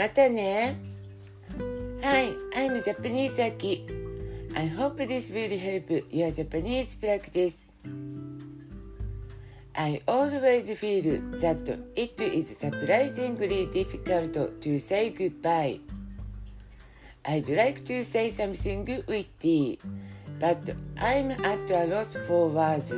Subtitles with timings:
[0.00, 0.78] またね
[2.00, 3.86] Hi, I'm Japanese Aki.
[4.56, 7.68] I hope this will help your Japanese practice.
[9.76, 15.80] I always feel that it is surprisingly difficult to say goodbye.
[17.26, 19.78] I'd like to say something witty,
[20.38, 20.62] but
[20.98, 22.94] I'm at a loss for words.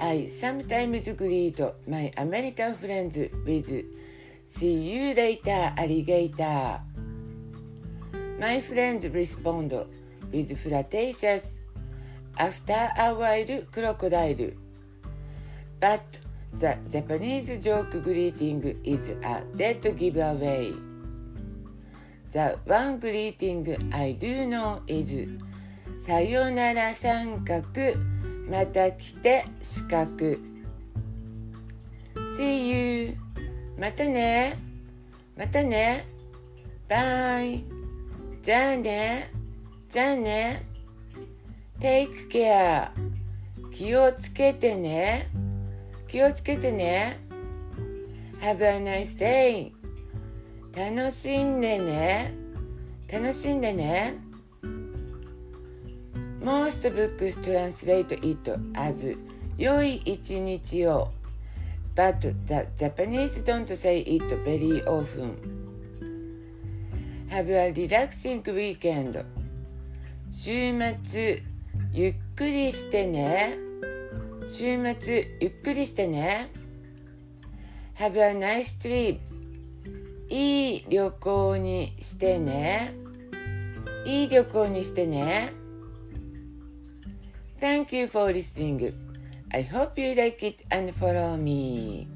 [0.00, 3.70] I sometimes greet my American friends with
[4.46, 6.80] See you later, alligator.
[8.38, 9.72] My friends respond
[10.32, 11.60] with flirtatious
[12.36, 14.50] After a while, crocodile.
[15.78, 16.18] But
[16.52, 20.72] the Japanese joke greeting is a dead giveaway.
[22.32, 25.28] The one greeting I do know is
[25.98, 27.64] さよなら三角
[28.50, 30.36] また来て四角
[33.84, 34.56] またね。
[35.36, 36.06] またね。
[36.88, 37.64] バイ。
[38.42, 39.30] じゃあね。
[39.90, 40.66] じゃあね。
[41.78, 42.88] Take care
[43.70, 45.28] 気をつけてね。
[46.08, 47.18] 気をつけてね。
[48.40, 49.72] Have a nice day
[50.74, 52.32] 楽しんでね。
[53.12, 54.14] 楽しんでね。
[56.40, 59.14] Most books translate it as
[59.58, 61.10] 良い一日を。
[61.94, 65.36] But the Japanese don't say it very often.
[67.28, 69.24] Have a relaxing weekend.
[70.30, 70.72] 週
[71.04, 71.42] 末
[71.92, 73.56] ゆっくりしてね。
[74.48, 76.48] 週末ゆっくりしてね。
[77.96, 79.18] Have a nice trip.
[80.28, 82.94] いい旅行にしてね。
[84.04, 85.52] いい旅行にしてね。
[87.60, 89.13] Thank you for listening.
[89.54, 92.08] I hope you like it and follow me.